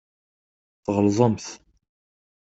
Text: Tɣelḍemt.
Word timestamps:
Tɣelḍemt. 0.83 1.45